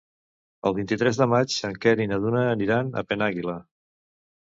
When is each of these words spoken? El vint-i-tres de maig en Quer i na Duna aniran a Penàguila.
El 0.69 0.73
vint-i-tres 0.77 1.19
de 1.19 1.27
maig 1.33 1.57
en 1.69 1.75
Quer 1.83 1.93
i 2.03 2.07
na 2.13 2.17
Duna 2.23 2.41
aniran 2.55 2.89
a 2.89 3.05
Penàguila. 3.11 3.59